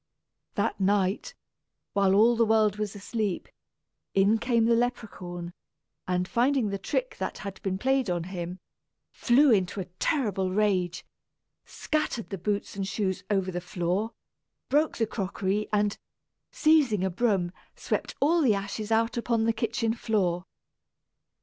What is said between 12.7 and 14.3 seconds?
and shoes over the floor,